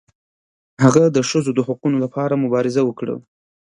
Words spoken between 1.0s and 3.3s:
د ښځو د حقونو لپاره مبارزه وکړه.